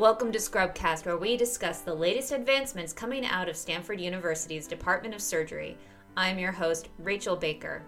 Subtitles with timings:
[0.00, 5.14] Welcome to Scrubcast, where we discuss the latest advancements coming out of Stanford University's Department
[5.14, 5.76] of Surgery.
[6.16, 7.82] I'm your host, Rachel Baker.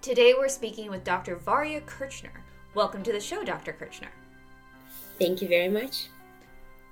[0.00, 1.34] Today we're speaking with Dr.
[1.34, 2.44] Varya Kirchner.
[2.76, 3.72] Welcome to the show, Dr.
[3.72, 4.12] Kirchner.
[5.18, 6.06] Thank you very much.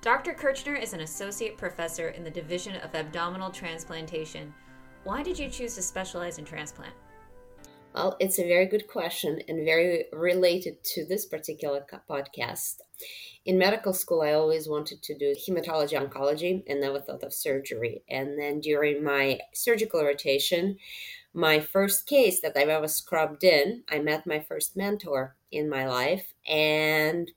[0.01, 0.33] Dr.
[0.33, 4.53] Kirchner is an associate professor in the Division of Abdominal Transplantation.
[5.05, 6.93] Why did you choose to specialize in transplant?
[7.95, 12.81] Well, it's a very good question and very related to this particular podcast.
[13.45, 18.03] In medical school, I always wanted to do hematology oncology and never thought of surgery.
[18.09, 20.77] And then during my surgical rotation,
[21.33, 25.87] my first case that I've ever scrubbed in, I met my first mentor in my
[25.87, 26.33] life.
[26.47, 27.31] And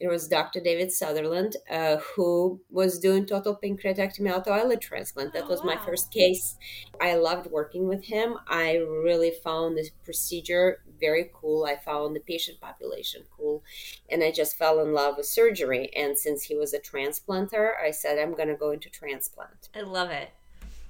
[0.00, 0.60] it was Dr.
[0.60, 5.32] David Sutherland, uh, who was doing total pancreatectomy auto islet transplant.
[5.32, 6.56] That oh, was my first case.
[7.00, 8.36] I loved working with him.
[8.48, 11.64] I really found this procedure very cool.
[11.64, 13.62] I found the patient population cool.
[14.08, 15.90] And I just fell in love with surgery.
[15.94, 19.68] And since he was a transplanter, I said, I'm going to go into transplant.
[19.74, 20.30] I love it.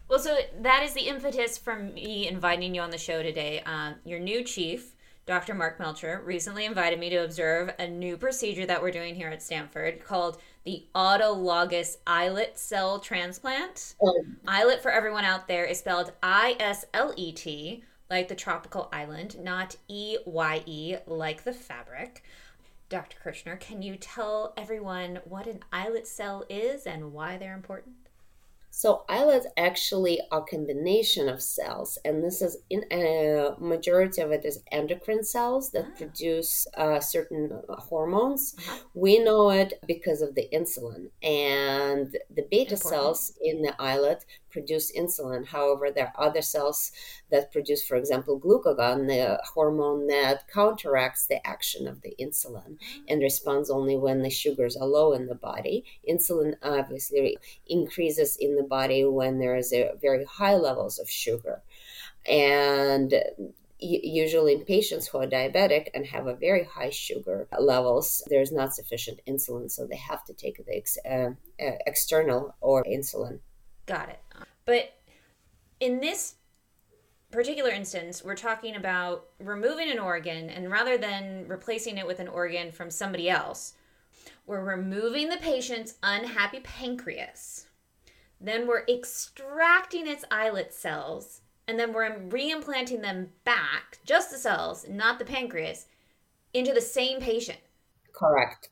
[0.08, 3.62] Well, so that is the impetus for me inviting you on the show today.
[3.64, 4.93] Um, your new chief,
[5.26, 5.54] Dr.
[5.54, 9.42] Mark Melcher recently invited me to observe a new procedure that we're doing here at
[9.42, 13.94] Stanford called the autologous islet cell transplant.
[14.02, 14.22] Oh.
[14.46, 18.90] Islet, for everyone out there, is spelled I S L E T, like the tropical
[18.92, 22.22] island, not E Y E, like the fabric.
[22.90, 23.16] Dr.
[23.22, 27.96] Kirchner, can you tell everyone what an islet cell is and why they're important?
[28.76, 34.20] So islets actually are a combination of cells, and this is in a uh, majority
[34.20, 35.96] of it is endocrine cells that ah.
[35.96, 38.56] produce uh, certain hormones.
[38.58, 38.78] Uh-huh.
[38.94, 42.80] We know it because of the insulin, and the beta Important.
[42.80, 45.44] cells in the islet produce insulin.
[45.44, 46.92] However, there are other cells
[47.30, 53.00] that produce, for example, glucagon, the hormone that counteracts the action of the insulin ah.
[53.08, 55.84] and responds only when the sugars are low in the body.
[56.08, 61.62] Insulin obviously increases in the body when there is a very high levels of sugar.
[62.26, 63.12] And
[63.80, 68.74] usually in patients who are diabetic and have a very high sugar levels there's not
[68.74, 71.30] sufficient insulin so they have to take the ex- uh,
[71.60, 73.40] uh, external or insulin
[73.86, 74.20] got it
[74.66, 74.94] but
[75.80, 76.36] in this
[77.30, 82.28] particular instance we're talking about removing an organ and rather than replacing it with an
[82.28, 83.74] organ from somebody else
[84.46, 87.66] we're removing the patient's unhappy pancreas
[88.44, 94.86] then we're extracting its islet cells, and then we're reimplanting them back, just the cells,
[94.86, 95.86] not the pancreas,
[96.52, 97.58] into the same patient.
[98.12, 98.68] Correct.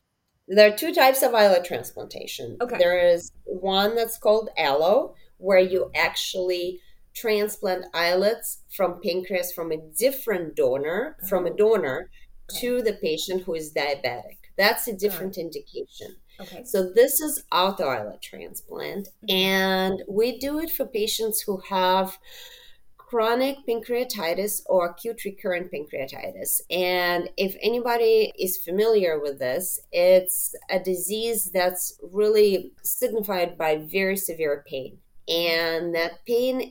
[0.46, 2.58] There are two types of islet transplantation.
[2.60, 2.76] Okay.
[2.76, 6.80] There is one that's called allo, where you actually
[7.14, 11.26] transplant islets from pancreas from a different donor, oh.
[11.26, 11.56] from a oh.
[11.56, 12.10] donor
[12.50, 12.60] okay.
[12.60, 14.38] to the patient who is diabetic.
[14.56, 16.16] That's a different indication.
[16.40, 16.64] Okay.
[16.64, 19.34] So this is auto islet transplant, mm-hmm.
[19.34, 22.18] and we do it for patients who have
[22.96, 26.62] chronic pancreatitis or acute recurrent pancreatitis.
[26.70, 34.16] And if anybody is familiar with this, it's a disease that's really signified by very
[34.16, 34.96] severe pain
[35.28, 36.70] and that pain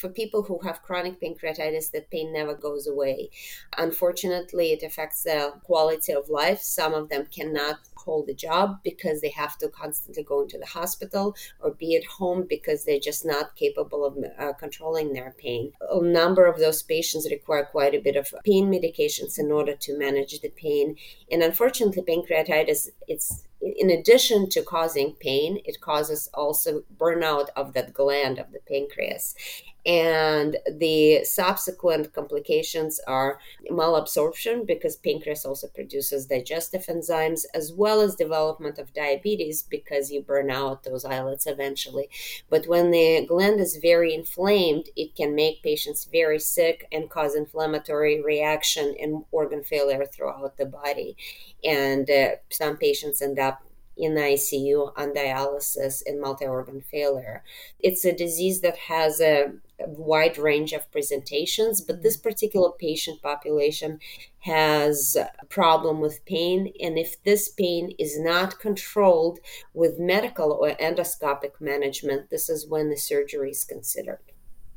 [0.00, 3.30] for people who have chronic pancreatitis that pain never goes away.
[3.76, 6.60] Unfortunately it affects the quality of life.
[6.60, 10.66] Some of them cannot hold a job because they have to constantly go into the
[10.66, 15.72] hospital or be at home because they're just not capable of uh, controlling their pain.
[15.90, 19.98] A number of those patients require quite a bit of pain medications in order to
[19.98, 20.96] manage the pain.
[21.30, 27.92] And unfortunately pancreatitis it's in addition to causing pain, it causes also burnout of that
[27.92, 29.34] gland of the pancreas.
[29.86, 33.38] And the subsequent complications are
[33.70, 40.20] malabsorption because pancreas also produces digestive enzymes, as well as development of diabetes because you
[40.20, 42.10] burn out those islets eventually.
[42.50, 47.34] But when the gland is very inflamed, it can make patients very sick and cause
[47.34, 51.16] inflammatory reaction and organ failure throughout the body.
[51.64, 53.57] And uh, some patients end up
[53.98, 57.42] in ICU on dialysis and multi-organ failure.
[57.80, 62.28] It's a disease that has a, a wide range of presentations, but this mm-hmm.
[62.28, 63.98] particular patient population
[64.40, 66.72] has a problem with pain.
[66.80, 69.40] And if this pain is not controlled
[69.74, 74.20] with medical or endoscopic management, this is when the surgery is considered.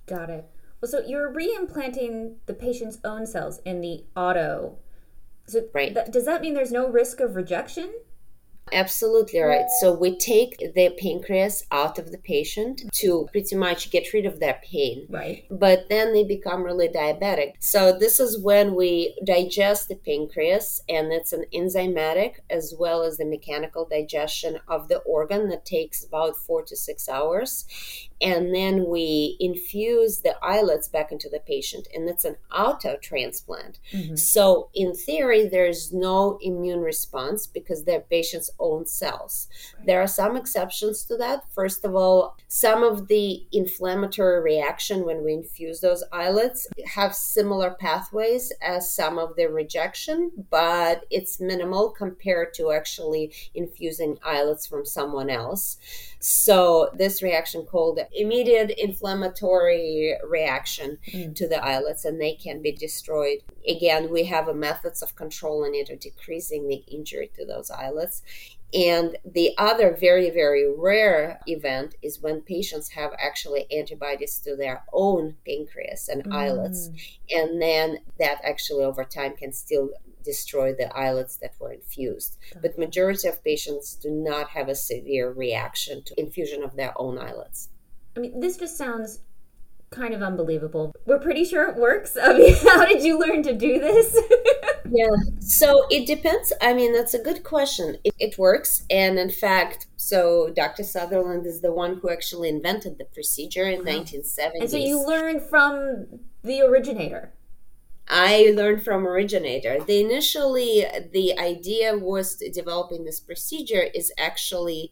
[0.07, 0.45] Got it.
[0.81, 4.79] Well, so you're reimplanting the patient's own cells in the auto.
[5.45, 5.93] So right.
[5.93, 7.93] Th- does that mean there's no risk of rejection?
[8.71, 9.65] Absolutely right.
[9.79, 14.39] So we take the pancreas out of the patient to pretty much get rid of
[14.39, 15.07] their pain.
[15.09, 15.45] Right.
[15.49, 17.53] But then they become really diabetic.
[17.59, 23.17] So this is when we digest the pancreas, and it's an enzymatic as well as
[23.17, 27.65] the mechanical digestion of the organ that takes about four to six hours
[28.21, 33.79] and then we infuse the islets back into the patient and it's an auto transplant
[33.91, 34.15] mm-hmm.
[34.15, 39.47] so in theory there's no immune response because they're patient's own cells.
[39.77, 39.87] Right.
[39.87, 41.43] there are some exceptions to that.
[41.53, 47.71] First of all some of the inflammatory reaction when we infuse those islets have similar
[47.71, 54.85] pathways as some of the rejection but it's minimal compared to actually infusing islets from
[54.85, 55.77] someone else
[56.23, 61.35] so this reaction called immediate inflammatory reaction mm.
[61.35, 63.39] to the islets and they can be destroyed.
[63.67, 68.21] Again, we have methods of controlling it or decreasing the injury to those islets.
[68.73, 74.83] And the other very, very rare event is when patients have actually antibodies to their
[74.93, 76.33] own pancreas and mm.
[76.33, 76.89] islets.
[77.29, 79.89] And then that actually over time can still
[80.23, 82.37] destroy the islets that were infused.
[82.61, 87.17] But majority of patients do not have a severe reaction to infusion of their own
[87.17, 87.69] islets.
[88.15, 89.19] I mean, this just sounds
[89.91, 90.95] kind of unbelievable.
[91.05, 92.17] We're pretty sure it works.
[92.21, 94.19] I mean, how did you learn to do this?
[94.89, 95.09] yeah,
[95.39, 96.53] so it depends.
[96.61, 97.97] I mean, that's a good question.
[98.03, 98.85] It, it, works.
[98.89, 100.83] And in fact, so Dr.
[100.83, 103.91] Sutherland is the one who actually invented the procedure in wow.
[103.91, 104.61] 1970s.
[104.61, 106.07] And so you learned from
[106.43, 107.33] the originator.
[108.07, 109.79] I learned from originator.
[109.85, 114.91] The initially the idea was developing this procedure is actually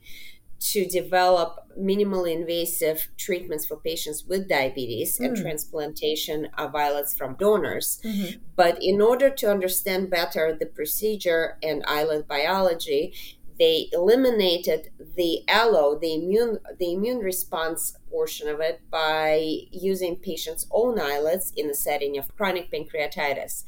[0.59, 5.25] to develop minimally invasive treatments for patients with diabetes mm.
[5.25, 8.01] and transplantation of islets from donors.
[8.03, 8.39] Mm-hmm.
[8.56, 13.13] But in order to understand better the procedure and islet biology,
[13.59, 20.65] they eliminated the allo, the immune the immune response portion of it by using patients'
[20.71, 23.63] own islets in the setting of chronic pancreatitis.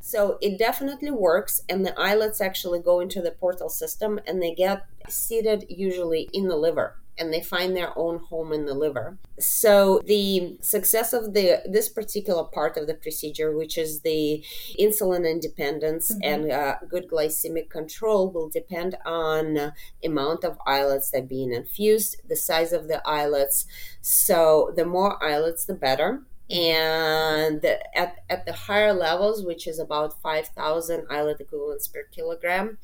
[0.00, 4.54] So it definitely works, and the islets actually go into the portal system and they
[4.54, 9.18] get seated usually in the liver and they find their own home in the liver.
[9.38, 14.44] So the success of the this particular part of the procedure, which is the
[14.78, 16.20] insulin independence mm-hmm.
[16.22, 19.70] and uh, good glycemic control, will depend on uh,
[20.04, 23.66] amount of islets that are being infused, the size of the islets.
[24.00, 30.20] So the more islets, the better and at, at the higher levels which is about
[30.22, 32.78] 5000 islet equivalents per kilogram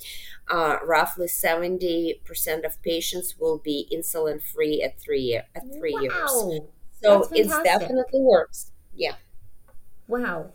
[0.49, 2.21] uh, roughly 70%
[2.65, 6.01] of patients will be insulin free at three year, at three wow.
[6.01, 6.61] years
[7.03, 8.71] so it definitely works.
[8.95, 9.15] Yeah.
[10.07, 10.53] Wow.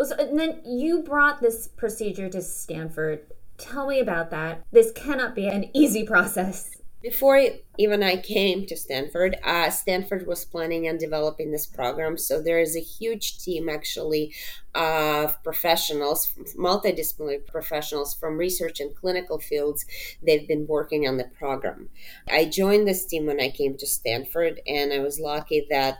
[0.00, 3.20] So, and then you brought this procedure to stanford.
[3.56, 4.62] Tell me about that.
[4.70, 6.75] This cannot be an easy process
[7.06, 7.40] before
[7.78, 12.18] even I came to Stanford, uh, Stanford was planning and developing this program.
[12.18, 14.34] So there is a huge team actually
[14.74, 19.86] of professionals, multidisciplinary professionals from research and clinical fields.
[20.20, 21.90] They've been working on the program.
[22.28, 25.98] I joined this team when I came to Stanford, and I was lucky that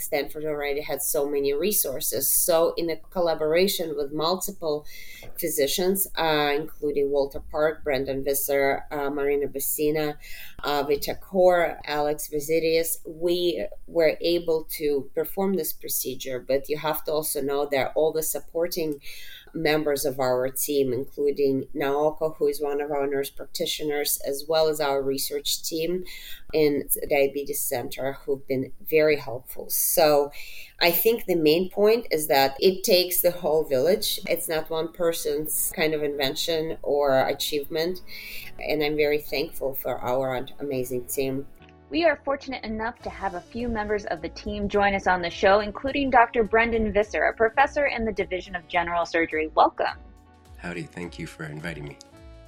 [0.00, 2.30] Stanford already had so many resources.
[2.30, 4.86] So, in a collaboration with multiple
[5.38, 10.16] physicians, uh, including Walter Park, Brendan Visser, uh, Marina Basina,
[10.64, 16.44] uh, Avi Thakor, Alex Vezeridis, we were able to perform this procedure.
[16.46, 19.00] But you have to also know that all the supporting
[19.54, 24.68] members of our team, including Naoko, who is one of our nurse practitioners, as well
[24.68, 26.04] as our research team
[26.52, 29.66] in the Diabetes Center, who've been very helpful.
[29.70, 30.30] So
[30.80, 34.20] I think the main point is that it takes the whole village.
[34.26, 38.00] It's not one person's kind of invention or achievement.
[38.58, 41.46] And I'm very thankful for our amazing team.
[41.90, 45.22] We are fortunate enough to have a few members of the team join us on
[45.22, 46.44] the show, including Dr.
[46.44, 49.50] Brendan Visser, a professor in the Division of General Surgery.
[49.56, 49.98] Welcome.
[50.58, 51.98] Howdy, thank you for inviting me.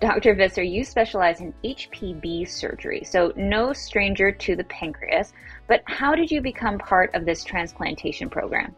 [0.01, 0.37] Dr.
[0.37, 5.33] Visser, you specialize in HPB surgery, so no stranger to the pancreas.
[5.67, 8.77] But how did you become part of this transplantation program?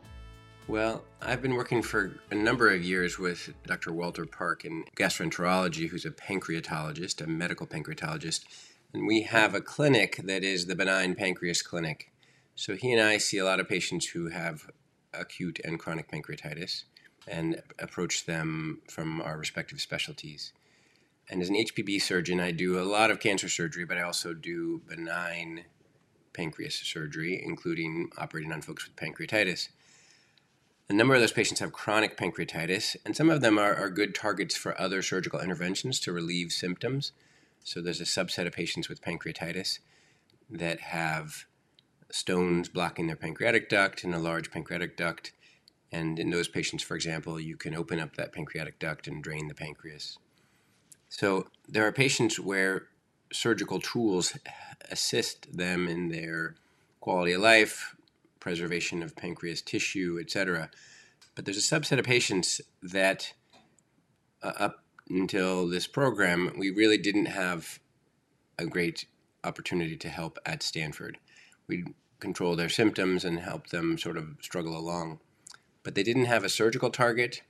[0.66, 3.92] Well, I've been working for a number of years with Dr.
[3.92, 8.46] Walter Park in gastroenterology, who's a pancreatologist, a medical pancreatologist
[8.94, 12.12] and we have a clinic that is the benign pancreas clinic.
[12.54, 14.70] So he and I see a lot of patients who have
[15.12, 16.84] acute and chronic pancreatitis
[17.26, 20.52] and approach them from our respective specialties.
[21.28, 24.32] And as an HPB surgeon, I do a lot of cancer surgery, but I also
[24.32, 25.64] do benign
[26.32, 29.70] pancreas surgery, including operating on folks with pancreatitis.
[30.88, 34.14] A number of those patients have chronic pancreatitis, and some of them are, are good
[34.14, 37.12] targets for other surgical interventions to relieve symptoms.
[37.64, 39.78] So there's a subset of patients with pancreatitis
[40.50, 41.46] that have
[42.10, 45.32] stones blocking their pancreatic duct and a large pancreatic duct.
[45.90, 49.48] And in those patients, for example, you can open up that pancreatic duct and drain
[49.48, 50.18] the pancreas.
[51.08, 52.88] So there are patients where
[53.32, 54.36] surgical tools
[54.90, 56.56] assist them in their
[57.00, 57.96] quality of life,
[58.40, 60.70] preservation of pancreas tissue, etc.
[61.34, 63.32] But there's a subset of patients that,
[64.42, 67.78] uh, up until this program, we really didn't have
[68.58, 69.06] a great
[69.42, 71.18] opportunity to help at Stanford.
[71.66, 71.84] We
[72.20, 75.20] control their symptoms and help them sort of struggle along.
[75.82, 77.42] But they didn't have a surgical target,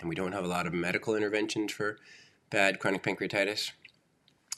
[0.00, 1.98] and we don't have a lot of medical interventions for
[2.48, 3.72] bad chronic pancreatitis.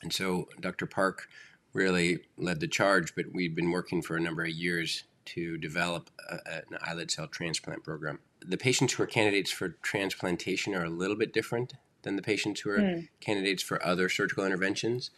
[0.02, 0.86] And so Dr.
[0.86, 1.28] Park
[1.72, 6.10] really led the charge, but we'd been working for a number of years to develop
[6.30, 8.20] a, an islet cell transplant program.
[8.46, 12.60] The patients who are candidates for transplantation are a little bit different than the patients
[12.60, 13.08] who are mm.
[13.20, 15.10] candidates for other surgical interventions.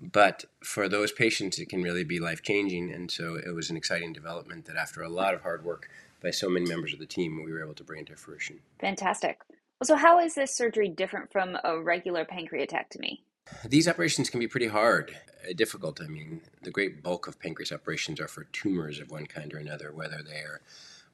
[0.00, 2.92] But for those patients, it can really be life changing.
[2.92, 5.88] And so it was an exciting development that, after a lot of hard work
[6.22, 8.60] by so many members of the team, we were able to bring into fruition.
[8.80, 9.40] Fantastic.
[9.82, 13.20] So, how is this surgery different from a regular pancreatectomy?
[13.64, 15.16] These operations can be pretty hard,
[15.48, 16.00] uh, difficult.
[16.00, 19.58] I mean, the great bulk of pancreas operations are for tumors of one kind or
[19.58, 20.60] another, whether they are,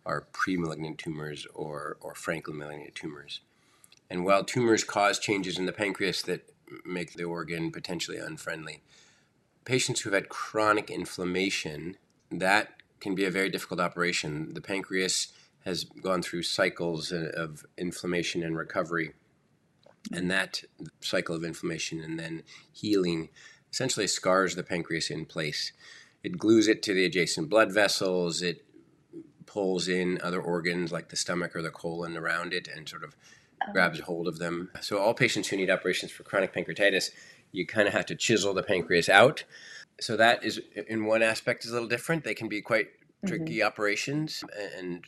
[0.04, 3.40] are pre-malignant tumors or, or frankly malignant tumors.
[4.10, 6.48] And while tumors cause changes in the pancreas that
[6.84, 8.82] make the organ potentially unfriendly,
[9.64, 11.96] patients who've had chronic inflammation,
[12.30, 12.70] that
[13.00, 14.54] can be a very difficult operation.
[14.54, 15.32] The pancreas
[15.64, 19.12] has gone through cycles of inflammation and recovery.
[20.12, 20.62] And that
[21.00, 23.30] cycle of inflammation and then healing
[23.72, 25.72] essentially scars the pancreas in place.
[26.22, 28.64] It glues it to the adjacent blood vessels, it
[29.44, 33.16] pulls in other organs like the stomach or the colon around it and sort of
[33.72, 34.70] grabs hold of them.
[34.80, 37.10] So, all patients who need operations for chronic pancreatitis,
[37.52, 39.44] you kind of have to chisel the pancreas out.
[40.00, 42.24] So, that is, in one aspect, is a little different.
[42.24, 42.88] They can be quite
[43.26, 43.66] tricky mm-hmm.
[43.66, 44.44] operations
[44.76, 45.04] and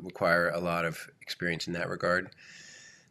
[0.00, 2.30] require a lot of experience in that regard.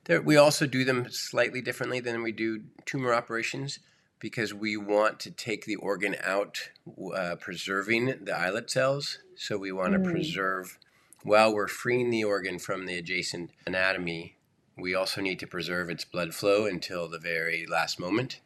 [0.05, 3.79] There, we also do them slightly differently than we do tumor operations
[4.19, 6.69] because we want to take the organ out,
[7.15, 9.19] uh, preserving the islet cells.
[9.35, 10.03] So we want mm.
[10.03, 10.77] to preserve,
[11.23, 14.37] while we're freeing the organ from the adjacent anatomy,
[14.77, 18.39] we also need to preserve its blood flow until the very last moment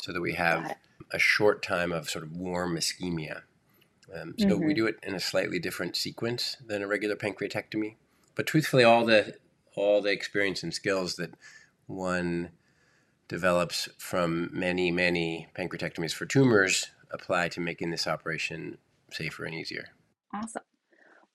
[0.00, 0.76] so that we have
[1.12, 3.42] a short time of sort of warm ischemia.
[4.14, 4.66] Um, so mm-hmm.
[4.66, 7.96] we do it in a slightly different sequence than a regular pancreatectomy.
[8.34, 9.36] But truthfully, all the
[9.74, 11.34] all the experience and skills that
[11.86, 12.50] one
[13.28, 18.78] develops from many many pancreatectomies for tumors apply to making this operation
[19.10, 19.88] safer and easier.
[20.32, 20.62] Awesome.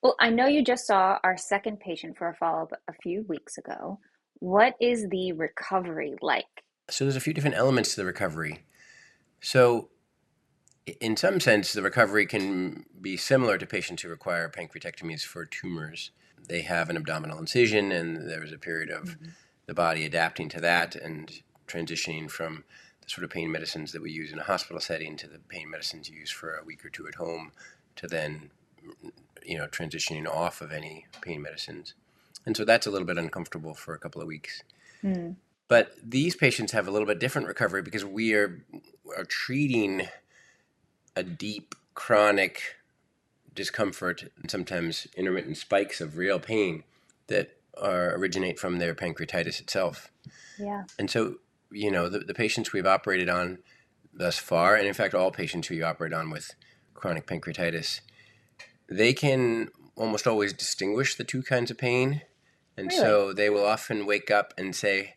[0.01, 3.24] Well, I know you just saw our second patient for a follow up a few
[3.27, 4.00] weeks ago.
[4.41, 6.63] What is the recovery like?
[6.89, 8.65] So there's a few different elements to the recovery.
[9.39, 9.89] So
[11.00, 16.10] in some sense, the recovery can be similar to patients who require pancreatectomies for tumors.
[16.48, 19.29] They have an abdominal incision, and there's a period of mm-hmm.
[19.67, 21.31] the body adapting to that and
[21.67, 22.63] transitioning from
[23.01, 25.69] the sort of pain medicines that we use in a hospital setting to the pain
[25.69, 27.51] medicines you use for a week or two at home
[27.95, 28.50] to then,
[29.45, 31.93] you know, transitioning off of any pain medicines.
[32.45, 34.63] And so that's a little bit uncomfortable for a couple of weeks.
[35.03, 35.36] Mm.
[35.67, 38.63] But these patients have a little bit different recovery because we are,
[39.17, 40.07] are treating
[41.15, 42.75] a deep chronic
[43.53, 46.83] discomfort and sometimes intermittent spikes of real pain
[47.27, 50.12] that are, originate from their pancreatitis itself.
[50.57, 50.83] Yeah.
[51.00, 51.36] And so,
[51.71, 53.60] you know, the, the patients we've operated on
[54.13, 56.53] thus far, and in fact, all patients who you operate on with
[56.93, 58.01] chronic pancreatitis,
[58.89, 62.21] they can almost always distinguish the two kinds of pain.
[62.78, 63.00] And really?
[63.00, 65.16] so they will often wake up and say,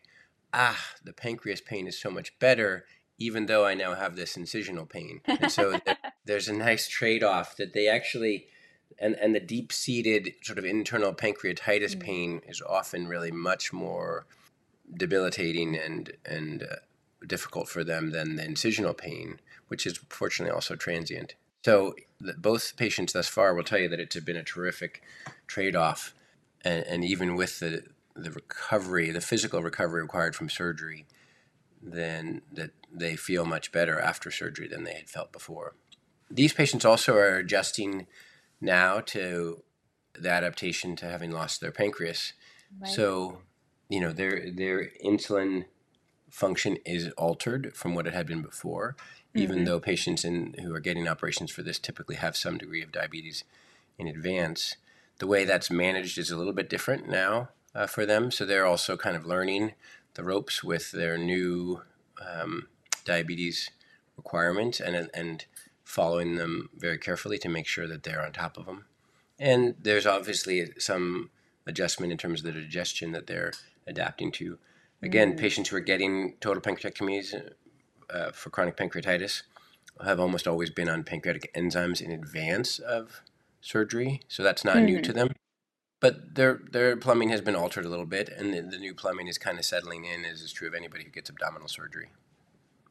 [0.53, 2.85] ah, the pancreas pain is so much better
[3.17, 5.21] even though I now have this incisional pain.
[5.25, 5.79] And so
[6.25, 8.47] there's a nice trade off that they actually,
[8.99, 11.99] and, and the deep seated sort of internal pancreatitis mm.
[11.99, 14.25] pain is often really much more
[14.97, 16.75] debilitating and, and uh,
[17.25, 21.35] difficult for them than the incisional pain, which is fortunately also transient.
[21.63, 25.01] So the, both patients thus far will tell you that it's been a terrific
[25.47, 26.13] trade off.
[26.65, 27.83] And, and even with the,
[28.15, 31.05] the recovery, the physical recovery required from surgery,
[31.81, 35.75] then that they feel much better after surgery than they had felt before.
[36.29, 38.07] These patients also are adjusting
[38.59, 39.63] now to
[40.17, 42.33] the adaptation to having lost their pancreas.
[42.79, 42.89] Right.
[42.89, 43.39] So,
[43.89, 45.65] you know, their their insulin
[46.31, 49.39] function is altered from what it had been before, mm-hmm.
[49.39, 52.91] even though patients in, who are getting operations for this typically have some degree of
[52.91, 53.43] diabetes
[53.99, 54.77] in advance.
[55.19, 58.31] The way that's managed is a little bit different now uh, for them.
[58.31, 59.73] So they're also kind of learning
[60.15, 61.81] the ropes with their new
[62.25, 62.67] um,
[63.03, 63.69] diabetes
[64.17, 65.45] requirements and and
[65.83, 68.85] following them very carefully to make sure that they're on top of them.
[69.37, 71.29] And there's obviously some
[71.67, 73.53] adjustment in terms of the digestion that they're
[73.85, 74.57] adapting to.
[75.01, 75.37] Again, mm.
[75.37, 77.51] patients who are getting total pancreatectomies
[78.09, 79.43] uh, for chronic pancreatitis
[80.03, 83.21] have almost always been on pancreatic enzymes in advance of
[83.65, 84.85] surgery, so that's not mm-hmm.
[84.85, 85.19] new to mm-hmm.
[85.19, 85.29] them.
[85.99, 89.27] But their their plumbing has been altered a little bit, and the, the new plumbing
[89.27, 92.09] is kind of settling in, as is true of anybody who gets abdominal surgery.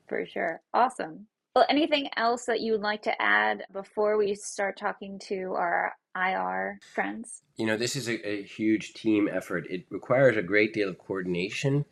[0.08, 1.28] For sure, awesome.
[1.54, 5.94] Well, anything else that you would like to add before we start talking to our
[6.16, 7.42] IR friends?
[7.56, 9.66] You know, this is a, a huge team effort.
[9.70, 11.84] It requires a great deal of coordination.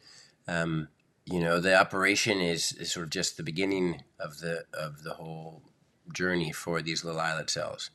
[0.49, 0.89] Um,
[1.25, 5.15] you know, the operation is, is sort of just the beginning of the of the
[5.15, 5.63] whole
[6.13, 7.91] journey for these little islet cells.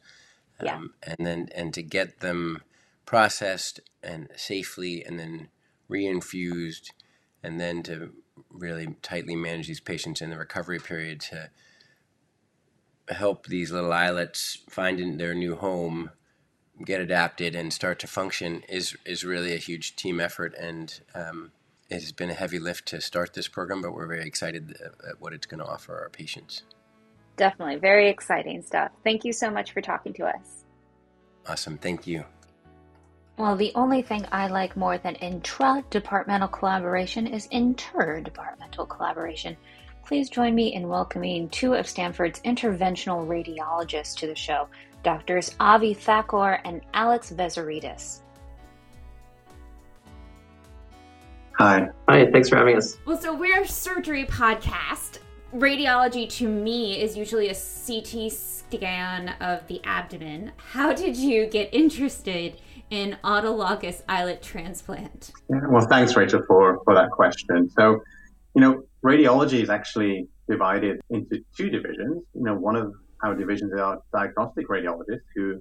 [0.60, 1.14] Um, yeah.
[1.18, 2.62] And then and to get them
[3.06, 5.50] processed and safely, and then
[5.90, 6.92] reinfused,
[7.44, 8.12] and then to
[8.52, 11.50] really tightly manage these patients in the recovery period to
[13.10, 16.12] help these little islets find their new home,
[16.84, 21.52] get adapted, and start to function is is really a huge team effort, and um,
[21.90, 23.82] it has been a heavy lift to start this program.
[23.82, 26.64] But we're very excited at what it's going to offer our patients.
[27.38, 28.92] Definitely, very exciting stuff.
[29.04, 30.66] Thank you so much for talking to us.
[31.48, 32.26] Awesome, thank you.
[33.38, 39.56] Well, the only thing I like more than intra departmental collaboration is interdepartmental collaboration.
[40.04, 44.68] Please join me in welcoming two of Stanford's interventional radiologists to the show,
[45.04, 48.22] Doctors Avi Thakor and Alex Vezeridis.
[51.60, 51.90] Hi.
[52.10, 52.98] Hi, thanks for having us.
[53.06, 55.20] Well, so we're a surgery podcast.
[55.58, 60.52] Radiology to me is usually a CT scan of the abdomen.
[60.58, 62.62] How did you get interested
[62.92, 65.32] in autologous islet transplant?
[65.50, 67.72] Well, thanks, Rachel, for, for that question.
[67.72, 68.02] So,
[68.54, 72.24] you know, radiology is actually divided into two divisions.
[72.36, 75.60] You know, one of our divisions are diagnostic radiologists who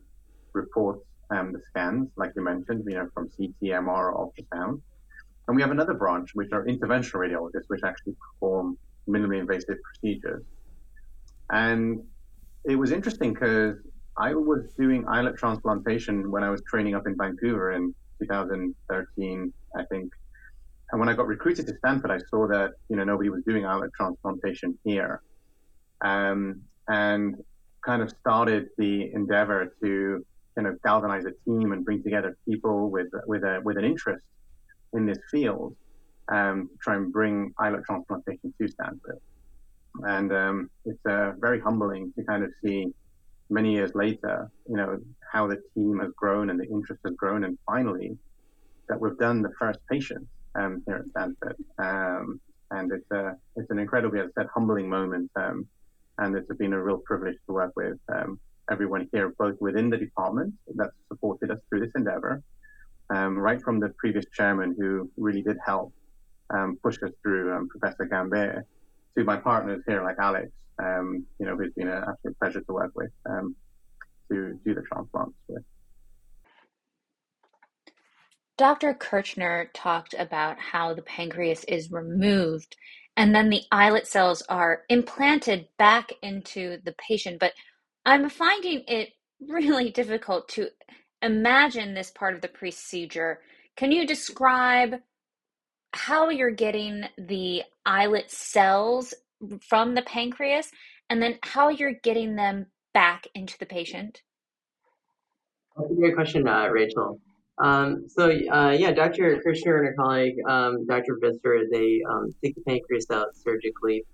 [0.52, 0.98] report
[1.30, 4.82] um, the scans, like you mentioned, you know, from CT, MR, or ultrasound.
[5.48, 8.76] And we have another branch, which are interventional radiologists, which actually perform
[9.08, 10.44] minimally invasive procedures.
[11.50, 12.02] And
[12.64, 13.76] it was interesting because
[14.16, 19.84] I was doing islet transplantation when I was training up in Vancouver in 2013, I
[19.84, 20.12] think.
[20.90, 23.66] And when I got recruited to Stanford, I saw that you know nobody was doing
[23.66, 25.20] islet transplantation here,
[26.00, 27.36] um, and
[27.84, 32.90] kind of started the endeavor to kind of galvanize a team and bring together people
[32.90, 34.24] with with a with an interest
[34.92, 35.76] in this field,
[36.28, 39.20] um, try and bring islet transplantation to Stanford.
[40.04, 42.92] And um, it's uh, very humbling to kind of see
[43.48, 44.98] many years later, you know,
[45.32, 48.16] how the team has grown and the interest has grown, and finally
[48.88, 51.56] that we've done the first patient um, here at Stanford.
[51.78, 52.40] Um,
[52.72, 55.30] and it's a it's an incredibly, as I said, humbling moment.
[55.36, 55.66] Um,
[56.18, 58.38] and it's been a real privilege to work with um,
[58.70, 62.42] everyone here, both within the department that's supported us through this endeavor,
[63.10, 65.92] um, right from the previous chairman who really did help
[66.50, 68.62] um, push us through, um, Professor Gambhir
[69.16, 70.50] to my partners here like Alex,
[70.82, 73.56] um, you know, who's been an absolute pleasure to work with um,
[74.30, 75.62] to do the transplants with.
[78.58, 78.94] Dr.
[78.94, 82.76] Kirchner talked about how the pancreas is removed
[83.16, 87.38] and then the islet cells are implanted back into the patient.
[87.38, 87.52] But
[88.04, 89.10] I'm finding it
[89.48, 90.68] really difficult to
[91.22, 93.40] imagine this part of the procedure.
[93.76, 94.96] Can you describe
[95.96, 99.14] how you're getting the islet cells
[99.60, 100.70] from the pancreas
[101.08, 104.22] and then how you're getting them back into the patient?
[105.76, 107.18] That's a great question, uh, Rachel.
[107.58, 109.40] Um, so uh, yeah, Dr.
[109.42, 111.18] Kirchner and her colleague, um, Dr.
[111.20, 114.04] Visser, they um, take the pancreas out surgically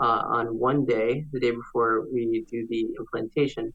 [0.00, 3.72] uh, on one day, the day before we do the implantation,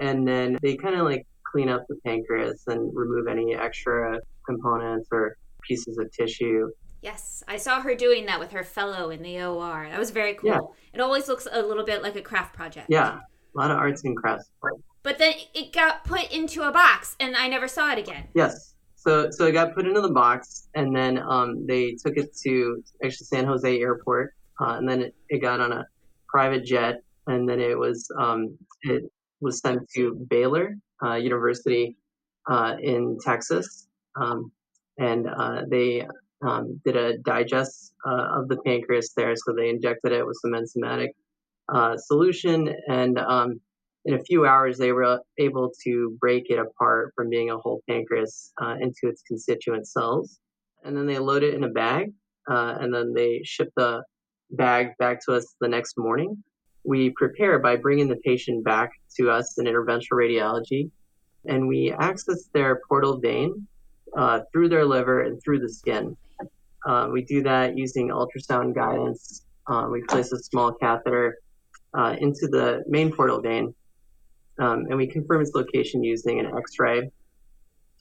[0.00, 5.08] and then they kind of like clean up the pancreas and remove any extra components
[5.12, 6.68] or pieces of tissue.
[7.02, 9.88] Yes, I saw her doing that with her fellow in the OR.
[9.90, 10.50] That was very cool.
[10.50, 10.60] Yeah.
[10.94, 12.86] It always looks a little bit like a craft project.
[12.88, 14.48] Yeah, a lot of arts and crafts.
[15.02, 18.28] But then it got put into a box, and I never saw it again.
[18.34, 18.74] Yes.
[18.94, 22.82] So so it got put into the box, and then um, they took it to
[23.04, 25.84] actually San Jose Airport, uh, and then it, it, got on a
[26.28, 29.02] private jet, and then it was um, it
[29.40, 31.96] was sent to Baylor uh, University
[32.48, 34.52] uh, in Texas, um,
[34.98, 36.06] and uh, they
[36.42, 39.34] um, did a digest uh, of the pancreas there.
[39.36, 41.10] So they injected it with some enzymatic
[41.72, 43.60] uh, solution, and um,
[44.04, 47.82] in a few hours, they were able to break it apart from being a whole
[47.88, 50.40] pancreas uh, into its constituent cells.
[50.84, 52.12] And then they load it in a bag,
[52.50, 54.02] uh, and then they ship the
[54.50, 56.42] bag back to us the next morning.
[56.84, 60.90] we prepare by bringing the patient back to us in interventional radiology,
[61.46, 63.66] and we access their portal vein
[64.16, 66.16] uh, through their liver and through the skin.
[66.84, 69.42] Uh, we do that using ultrasound guidance.
[69.66, 71.38] Uh, we place a small catheter
[71.94, 73.74] uh, into the main portal vein,
[74.58, 77.10] um, and we confirm its location using an X-ray.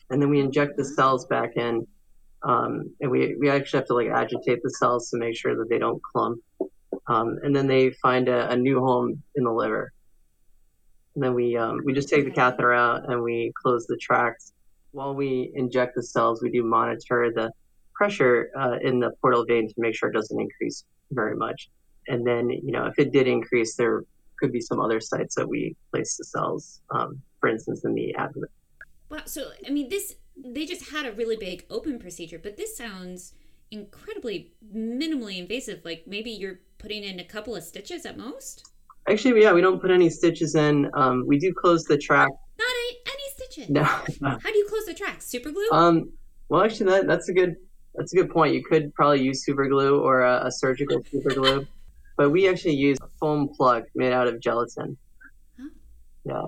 [0.10, 1.88] And then we inject the cells back in,
[2.44, 5.70] um, and we, we actually have to like agitate the cells to make sure that
[5.70, 6.42] they don't clump.
[7.08, 9.92] Um, and then they find a, a, new home in the liver.
[11.16, 14.54] And then we um, we just take the catheter out and we close the tracts.
[14.92, 17.52] While we inject the cells, we do monitor the
[18.02, 21.70] pressure uh, in the portal vein to make sure it doesn't increase very much.
[22.08, 24.02] And then, you know, if it did increase, there
[24.40, 28.16] could be some other sites that we place the cells, um, for instance, in the
[28.16, 28.50] abdomen.
[29.12, 29.20] Wow.
[29.26, 33.34] So, I mean, this, they just had a really big open procedure, but this sounds
[33.70, 35.82] incredibly minimally invasive.
[35.86, 38.68] Like maybe you're putting in a couple of stitches at most?
[39.08, 40.90] Actually, yeah, we don't put any stitches in.
[40.96, 42.30] Um, we do close the track.
[42.58, 43.70] Not any, any stitches.
[43.70, 43.84] No.
[43.84, 45.22] How do you close the track?
[45.22, 45.70] Super glue?
[45.72, 46.12] Um,
[46.50, 47.56] well, actually, that, that's a good
[47.96, 48.54] that's a good point.
[48.54, 51.68] You could probably use super glue or a, a surgical super glue,
[52.18, 54.98] but we actually use a foam plug made out of gelatin.
[55.60, 55.70] Huh?
[56.24, 56.46] Yeah.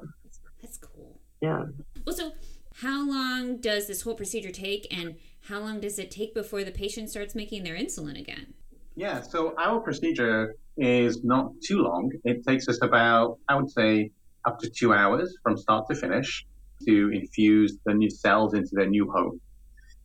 [0.62, 1.20] That's cool.
[1.42, 1.66] Yeah.
[2.06, 2.32] Well, so
[2.76, 6.72] how long does this whole procedure take, and how long does it take before the
[6.72, 8.54] patient starts making their insulin again?
[8.96, 12.12] Yeah, so our procedure is not too long.
[12.24, 14.12] It takes us about, I would say,
[14.46, 16.46] up to two hours from start to finish
[16.86, 19.40] to infuse the new cells into their new home.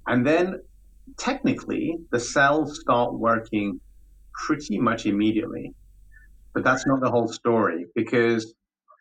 [0.07, 0.61] And then
[1.17, 3.81] technically, the cells start working
[4.47, 5.73] pretty much immediately.
[6.55, 8.55] But that's not the whole story because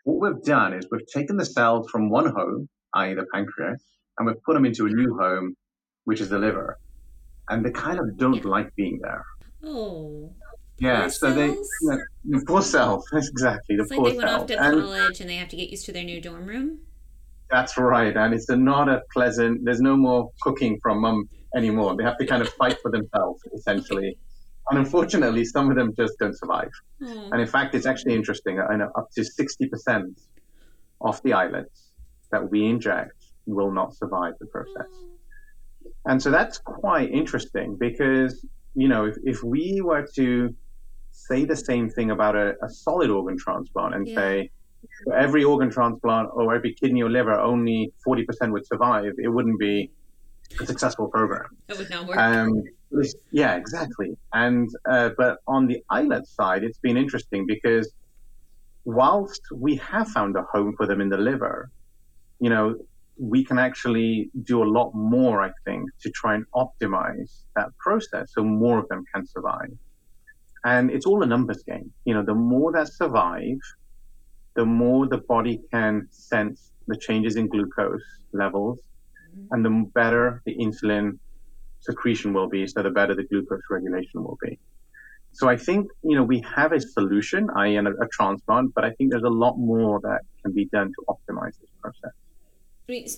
[0.03, 3.83] what we've done is we've taken the cells from one home, i.e., the pancreas,
[4.17, 5.55] and we've put them into a new home,
[6.05, 6.77] which is the liver.
[7.49, 9.23] And they kind of don't like being there.
[9.63, 10.33] Oh.
[10.79, 11.35] Yeah, poor so cells?
[11.35, 11.47] they
[11.89, 13.05] yeah, the poor cells.
[13.13, 15.55] exactly the it's poor like they went off to and, college and they have to
[15.55, 16.79] get used to their new dorm room.
[17.49, 19.61] That's right, and it's a, not a pleasant.
[19.63, 21.95] There's no more cooking from mum anymore.
[21.97, 24.17] They have to kind of fight for themselves, essentially.
[24.69, 26.71] And unfortunately, some of them just don't survive.
[27.01, 27.31] Mm.
[27.31, 28.59] And in fact, it's actually interesting.
[28.59, 30.15] I know up to 60%
[31.01, 31.91] of the islets
[32.31, 33.13] that we inject
[33.45, 34.91] will not survive the process.
[34.93, 35.17] Mm.
[36.07, 40.53] And so that's quite interesting because, you know, if, if we were to
[41.11, 44.15] say the same thing about a, a solid organ transplant and yeah.
[44.15, 44.51] say,
[45.03, 49.59] for every organ transplant or every kidney or liver, only 40% would survive, it wouldn't
[49.59, 49.91] be
[50.59, 51.57] a successful program.
[51.67, 52.17] It would not work.
[52.17, 52.63] Um,
[53.31, 54.17] yeah, exactly.
[54.33, 57.91] And uh, but on the islet side, it's been interesting because
[58.85, 61.69] whilst we have found a home for them in the liver,
[62.39, 62.75] you know,
[63.19, 68.31] we can actually do a lot more, I think, to try and optimize that process
[68.33, 69.73] so more of them can survive.
[70.63, 71.91] And it's all a numbers game.
[72.05, 73.57] You know, the more that survive,
[74.55, 78.79] the more the body can sense the changes in glucose levels
[79.51, 81.17] and the better the insulin
[81.81, 84.59] secretion will be, so the better the glucose regulation will be.
[85.31, 87.75] So I think, you know, we have a solution, i.e.
[87.75, 91.05] a, a transplant, but I think there's a lot more that can be done to
[91.07, 92.11] optimize this process.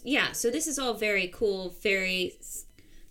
[0.03, 2.34] Yeah, so this is all very cool, very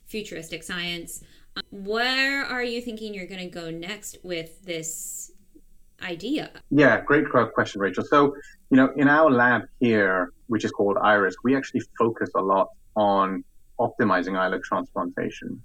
[0.07, 1.23] futuristic science.
[1.57, 5.31] Um, where are you thinking you're going to go next with this
[6.03, 6.51] idea?
[6.71, 8.05] Yeah, great question, Rachel.
[8.05, 8.35] So,
[8.71, 12.69] you know, in our lab here, which is called IRIS, we actually focus a lot
[12.99, 13.45] on
[13.79, 15.63] optimizing islet transplantation.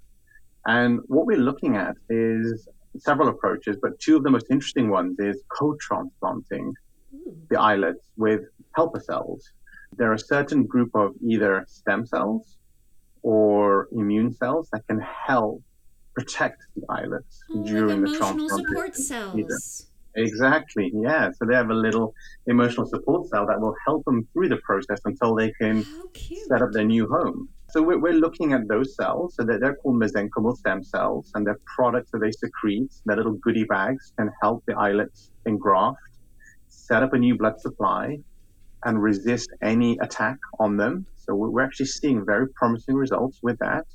[0.68, 2.68] And what we're looking at is
[2.98, 6.74] several approaches, but two of the most interesting ones is co-transplanting
[7.12, 7.32] hmm.
[7.50, 8.42] the islets with
[8.76, 9.52] helper cells.
[9.98, 12.58] There are a certain group of either stem cells
[13.24, 15.62] or immune cells that can help
[16.16, 18.68] protect the islets oh, during the transplantation.
[18.68, 19.88] support cells.
[20.16, 20.92] Exactly.
[20.94, 21.32] Yeah.
[21.32, 22.14] So they have a little
[22.48, 25.84] emotional support cell that will help them through the process until they can
[26.48, 27.50] set up their new home.
[27.70, 29.36] So we're, we're looking at those cells.
[29.36, 33.34] So that they're called mesenchymal stem cells, and their products that they secrete, their little
[33.34, 35.98] goodie bags, can help the islets engraft,
[36.70, 38.20] set up a new blood supply,
[38.86, 41.08] and resist any attack on them.
[41.16, 43.86] So we're actually seeing very promising results with that.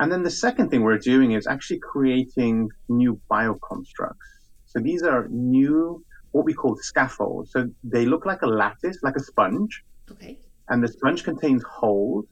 [0.00, 4.37] And then the second thing we're doing is actually creating new bioconstructs.
[4.68, 7.52] So these are new, what we call scaffolds.
[7.52, 9.82] So they look like a lattice, like a sponge.
[10.10, 10.38] Okay.
[10.68, 12.26] And the sponge contains holes,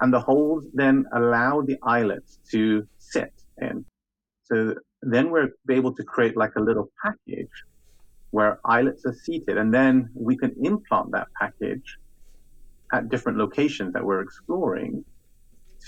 [0.00, 3.84] and the holes then allow the islets to sit in.
[4.44, 7.50] So then we're able to create like a little package
[8.30, 11.98] where islets are seated, and then we can implant that package
[12.92, 15.04] at different locations that we're exploring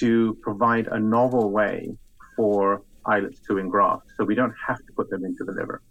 [0.00, 1.96] to provide a novel way
[2.36, 4.06] for islets to engraft.
[4.16, 5.82] So we don't have to put them into the liver.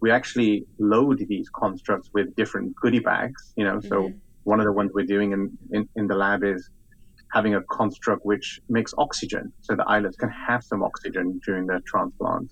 [0.00, 3.52] we actually load these constructs with different goodie bags.
[3.56, 4.18] You know, so mm-hmm.
[4.44, 6.70] one of the ones we're doing in, in, in the lab is
[7.32, 11.80] having a construct which makes oxygen, so the islets can have some oxygen during their
[11.86, 12.50] transplant.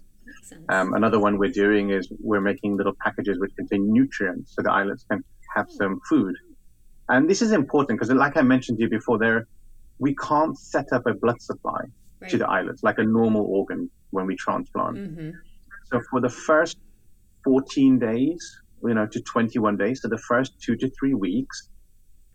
[0.70, 4.72] Um, another one we're doing is we're making little packages which contain nutrients, so the
[4.72, 5.22] islets can
[5.54, 5.76] have hmm.
[5.76, 6.34] some food.
[7.08, 9.46] And this is important because, like I mentioned to you before, there
[9.98, 11.82] we can't set up a blood supply
[12.22, 12.30] right.
[12.30, 14.96] to the islets like a normal organ when we transplant.
[14.96, 15.30] Mm-hmm.
[15.86, 16.78] So for the first
[17.44, 21.70] 14 days, you know, to 21 days, so the first two to three weeks,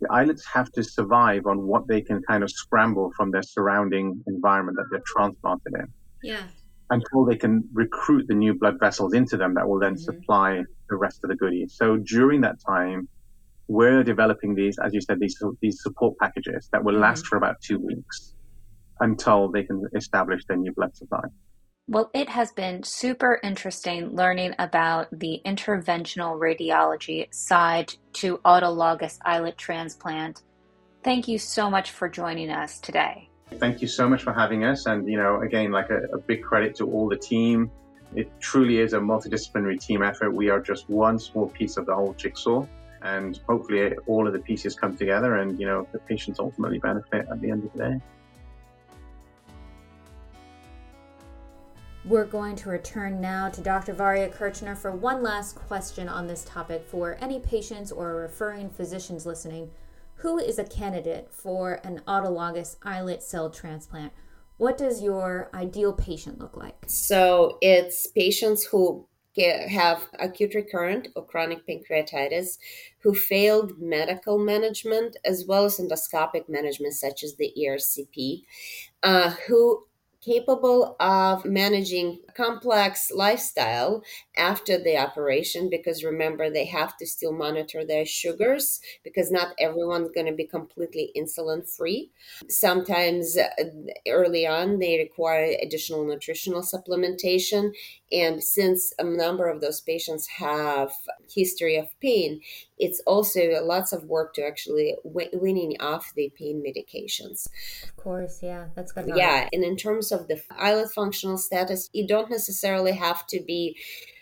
[0.02, 4.22] the islets have to survive on what they can kind of scramble from their surrounding
[4.28, 5.88] environment that they're transplanted in.
[6.24, 6.44] Yeah.
[6.90, 10.18] Until they can recruit the new blood vessels into them that will then mm-hmm.
[10.20, 11.74] supply the rest of the goodies.
[11.76, 13.08] So during that time,
[13.68, 17.02] we're developing these, as you said, these these support packages that will mm-hmm.
[17.02, 18.34] last for about two weeks
[19.00, 21.24] until they can establish their new blood supply.
[21.90, 29.58] Well, it has been super interesting learning about the interventional radiology side to autologous islet
[29.58, 30.42] transplant.
[31.04, 33.30] Thank you so much for joining us today.
[33.54, 34.86] Thank you so much for having us.
[34.86, 37.72] And, you know, again, like a, a big credit to all the team.
[38.14, 40.32] It truly is a multidisciplinary team effort.
[40.32, 42.66] We are just one small piece of the whole jigsaw.
[43.02, 47.28] And hopefully all of the pieces come together and, you know, the patients ultimately benefit
[47.32, 48.02] at the end of the day.
[52.08, 53.92] We're going to return now to Dr.
[53.92, 59.26] Varya Kirchner for one last question on this topic for any patients or referring physicians
[59.26, 59.72] listening.
[60.16, 64.14] Who is a candidate for an autologous islet cell transplant?
[64.56, 66.78] What does your ideal patient look like?
[66.88, 69.06] So it's patients who
[69.70, 72.58] have acute recurrent or chronic pancreatitis
[73.00, 78.44] who failed medical management as well as endoscopic management, such as the ERCP,
[79.04, 79.87] uh, who
[80.28, 84.04] capable of managing complex lifestyle
[84.38, 90.12] after the operation because remember they have to still monitor their sugars because not everyone's
[90.12, 92.12] going to be completely insulin free
[92.48, 93.64] sometimes uh,
[94.08, 97.72] early on they require additional nutritional supplementation
[98.12, 100.92] and since a number of those patients have
[101.30, 102.40] history of pain,
[102.78, 107.48] it's also lots of work to actually weaning off the pain medications.
[107.84, 109.12] Of course, yeah, that's good.
[109.14, 113.78] Yeah, and in terms of the islet functional status, you don't necessarily have to be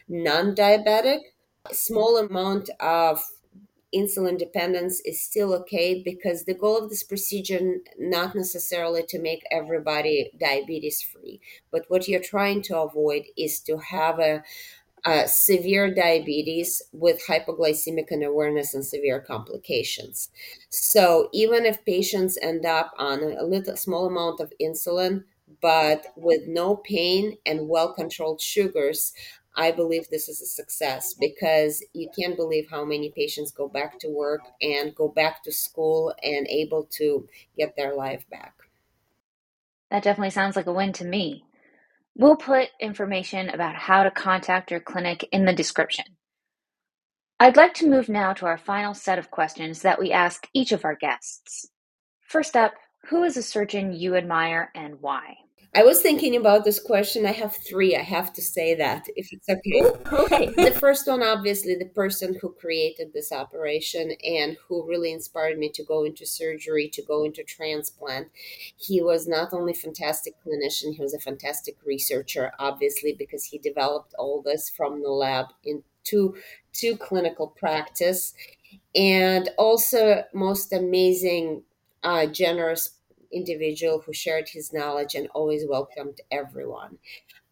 [0.07, 1.19] non-diabetic.
[1.71, 3.23] Small amount of
[3.95, 9.43] insulin dependence is still okay because the goal of this procedure not necessarily to make
[9.51, 11.39] everybody diabetes free
[11.71, 14.43] but what you're trying to avoid is to have a,
[15.05, 20.29] a severe diabetes with hypoglycemic unawareness and severe complications
[20.69, 25.23] so even if patients end up on a little small amount of insulin
[25.65, 29.13] but with no pain and well controlled sugars
[29.57, 33.97] I believe this is a success because you can't believe how many patients go back
[33.99, 38.53] to work and go back to school and able to get their life back.
[39.89, 41.45] That definitely sounds like a win to me.
[42.15, 46.05] We'll put information about how to contact your clinic in the description.
[47.39, 50.73] I'd like to move now to our final set of questions that we ask each
[50.73, 51.69] of our guests.
[52.21, 52.73] First up,
[53.09, 55.35] who is a surgeon you admire and why?
[55.75, 57.25] I was thinking about this question.
[57.25, 57.97] I have three.
[57.97, 59.83] I have to say that if it's okay.
[60.09, 60.45] okay.
[60.55, 65.69] the first one, obviously, the person who created this operation and who really inspired me
[65.73, 68.29] to go into surgery, to go into transplant.
[68.77, 73.57] He was not only a fantastic clinician, he was a fantastic researcher, obviously, because he
[73.57, 76.35] developed all this from the lab into
[76.71, 78.33] to clinical practice,
[78.95, 81.63] and also most amazing,
[82.01, 82.91] uh, generous
[83.31, 86.97] individual who shared his knowledge and always welcomed everyone.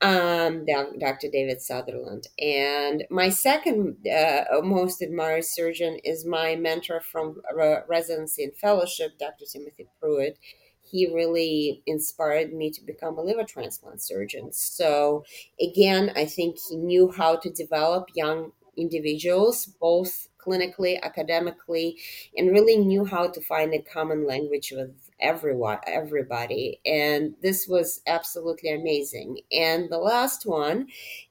[0.01, 1.29] Um, Dr.
[1.31, 2.27] David Sutherland.
[2.38, 7.41] And my second uh, most admired surgeon is my mentor from
[7.88, 9.45] residency and fellowship, Dr.
[9.45, 10.36] Timothy Pruett.
[10.81, 14.51] He really inspired me to become a liver transplant surgeon.
[14.51, 15.23] So,
[15.62, 21.97] again, I think he knew how to develop young individuals, both clinically, academically,
[22.36, 26.79] and really knew how to find a common language with everyone, everybody.
[26.86, 29.39] And this was absolutely amazing.
[29.51, 30.88] And the last one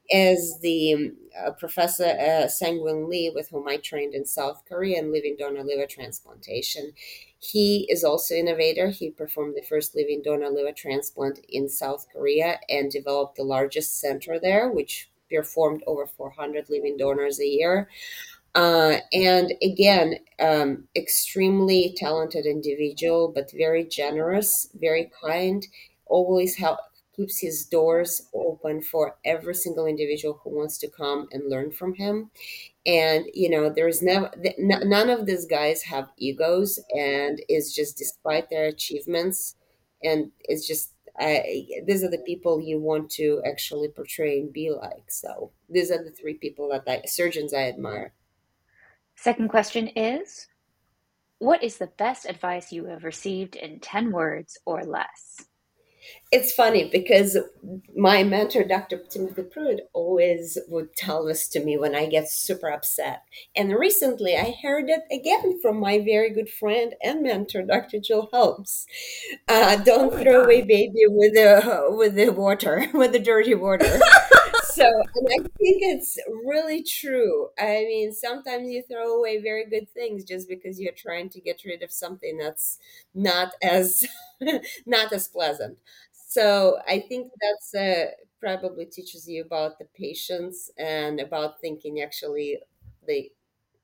[0.09, 1.11] is the
[1.45, 2.47] uh, Professor uh,
[2.81, 6.93] Lee, with whom I trained in South Korea in living donor liver transplantation.
[7.39, 8.89] He is also innovator.
[8.89, 13.99] He performed the first living donor liver transplant in South Korea and developed the largest
[13.99, 17.89] center there, which performed over 400 living donors a year.
[18.55, 25.65] Uh, and again, um, extremely talented individual, but very generous, very kind,
[26.05, 26.77] always help,
[27.15, 31.95] keeps his doors open for every single individual who wants to come and learn from
[31.95, 32.29] him.
[32.85, 38.49] And you know there's never none of these guys have egos and it's just despite
[38.49, 39.55] their achievements
[40.03, 44.71] and it's just I, these are the people you want to actually portray and be
[44.71, 45.11] like.
[45.11, 48.13] So these are the three people that I, surgeons i admire
[49.15, 50.47] second question is
[51.39, 55.45] what is the best advice you have received in 10 words or less
[56.31, 57.37] it's funny because
[57.95, 58.97] my mentor, Dr.
[59.09, 63.23] Timothy Pruett, always would tell this to me when I get super upset.
[63.55, 67.99] And recently I heard it again from my very good friend and mentor, Dr.
[67.99, 68.85] Jill Helms.
[69.47, 70.45] Uh, don't oh throw God.
[70.45, 73.85] away baby with the with the water, with the dirty water.
[74.73, 77.49] so and I think it's really true.
[77.59, 81.63] I mean, sometimes you throw away very good things just because you're trying to get
[81.65, 82.79] rid of something that's
[83.13, 84.03] not as
[84.85, 85.77] not as pleasant.
[86.11, 92.59] So I think that's uh, probably teaches you about the patience and about thinking actually
[93.05, 93.31] the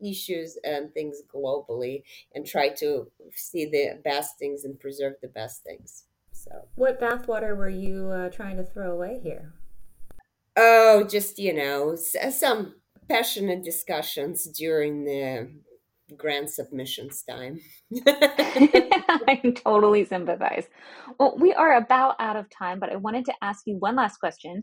[0.02, 5.63] issues and things globally and try to see the best things and preserve the best
[5.63, 6.06] things.
[6.32, 9.54] So, what bathwater were you uh, trying to throw away here?
[10.56, 12.76] Oh, just you know, uh, some
[13.10, 15.50] passionate discussions during the
[16.18, 17.60] grant submissions time.
[18.08, 20.66] I totally sympathize.
[21.20, 24.18] Well, we are about out of time, but I wanted to ask you one last
[24.18, 24.62] question.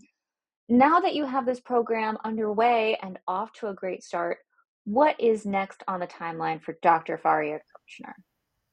[0.68, 4.38] Now that you have this program underway and off to a great start,
[4.85, 7.18] what is next on the timeline for Dr.
[7.22, 8.16] Varya Kirchner?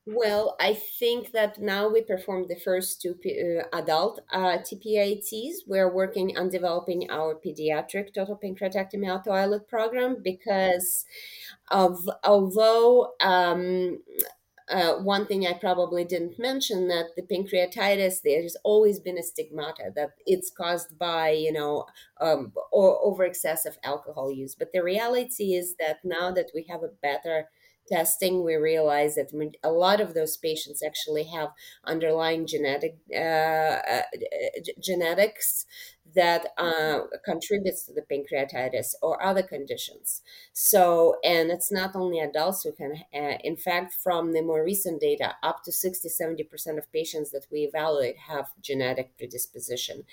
[0.05, 5.59] Well, I think that now we performed the first two uh, adult uh, TPIATs.
[5.65, 11.05] We're working on developing our pediatric total pancreatectomy auto islet program because
[11.71, 13.99] of although um,
[14.69, 19.91] uh, one thing I probably didn't mention that the pancreatitis there's always been a stigmata
[19.95, 21.85] that it's caused by you know
[22.21, 26.89] um, over excessive alcohol use, but the reality is that now that we have a
[27.01, 27.49] better
[27.87, 29.31] testing, we realized that
[29.63, 31.49] a lot of those patients actually have
[31.85, 34.01] underlying genetic uh, uh,
[34.81, 35.65] genetics
[36.15, 40.21] that uh, contributes to the pancreatitis or other conditions.
[40.51, 45.01] So, and it's not only adults who can, uh, in fact, from the more recent
[45.01, 50.03] data, up to 60 70% of patients that we evaluate have genetic predisposition.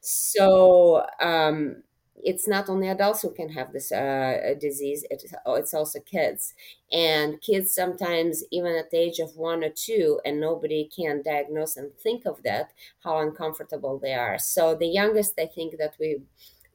[0.00, 1.82] So, um,
[2.24, 6.54] it's not only adults who can have this uh, disease it's, it's also kids.
[6.90, 11.76] And kids sometimes even at the age of one or two and nobody can diagnose
[11.76, 12.72] and think of that
[13.04, 14.38] how uncomfortable they are.
[14.38, 16.22] So the youngest i think that we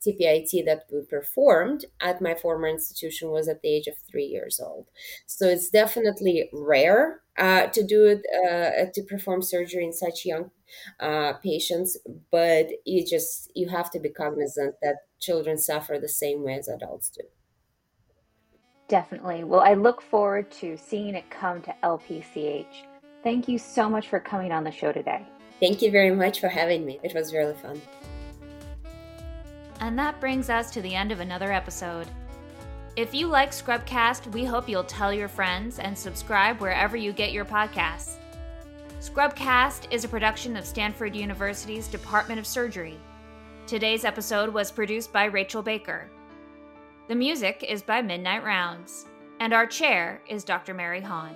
[0.05, 4.59] TPIT that we performed at my former institution was at the age of three years
[4.59, 4.87] old.
[5.25, 10.51] So it's definitely rare uh, to do it, uh, to perform surgery in such young
[10.99, 11.97] uh, patients,
[12.31, 16.67] but you just you have to be cognizant that children suffer the same way as
[16.67, 17.23] adults do.
[18.87, 19.43] Definitely.
[19.43, 22.83] Well, I look forward to seeing it come to LPCH.
[23.23, 25.25] Thank you so much for coming on the show today.
[25.59, 26.99] Thank you very much for having me.
[27.03, 27.81] It was really fun.
[29.83, 32.07] And that brings us to the end of another episode.
[32.95, 37.33] If you like Scrubcast, we hope you'll tell your friends and subscribe wherever you get
[37.33, 38.15] your podcasts.
[39.01, 42.97] Scrubcast is a production of Stanford University's Department of Surgery.
[43.67, 46.09] Today's episode was produced by Rachel Baker.
[47.09, 49.07] The music is by Midnight Rounds,
[49.41, 50.73] and our chair is Dr.
[50.73, 51.35] Mary Hawn.